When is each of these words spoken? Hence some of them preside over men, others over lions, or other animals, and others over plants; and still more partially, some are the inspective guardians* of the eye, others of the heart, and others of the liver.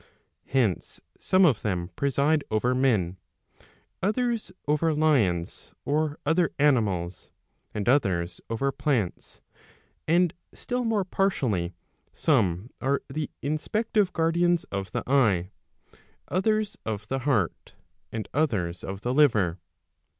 Hence 0.47 0.99
some 1.19 1.45
of 1.45 1.61
them 1.61 1.89
preside 1.95 2.43
over 2.49 2.73
men, 2.73 3.17
others 4.01 4.51
over 4.67 4.95
lions, 4.95 5.75
or 5.85 6.17
other 6.25 6.49
animals, 6.57 7.29
and 7.71 7.87
others 7.87 8.41
over 8.49 8.71
plants; 8.71 9.41
and 10.07 10.33
still 10.55 10.83
more 10.85 11.05
partially, 11.05 11.75
some 12.13 12.71
are 12.81 13.03
the 13.09 13.29
inspective 13.43 14.11
guardians* 14.11 14.63
of 14.71 14.91
the 14.91 15.03
eye, 15.05 15.51
others 16.27 16.77
of 16.83 17.07
the 17.07 17.19
heart, 17.19 17.75
and 18.11 18.27
others 18.33 18.83
of 18.83 19.01
the 19.01 19.13
liver. 19.13 19.59